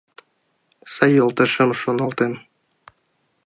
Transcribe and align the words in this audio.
Сай 0.93 1.11
йолташем 1.17 1.69
шоналтен 1.81 2.33